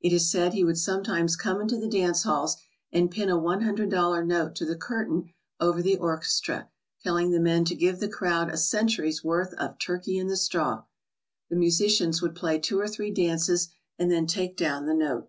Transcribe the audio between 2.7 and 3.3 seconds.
and pin